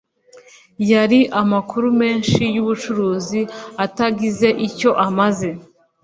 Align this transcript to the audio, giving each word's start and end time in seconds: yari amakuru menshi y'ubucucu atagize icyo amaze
yari 0.91 1.19
amakuru 1.41 1.87
menshi 2.01 2.41
y'ubucucu 2.55 3.39
atagize 3.85 4.47
icyo 4.67 4.91
amaze 5.07 5.49